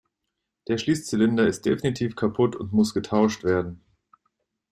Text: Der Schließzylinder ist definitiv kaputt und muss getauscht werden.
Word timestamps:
Der 0.67 0.79
Schließzylinder 0.79 1.45
ist 1.47 1.63
definitiv 1.67 2.15
kaputt 2.15 2.55
und 2.55 2.73
muss 2.73 2.95
getauscht 2.95 3.43
werden. 3.43 3.83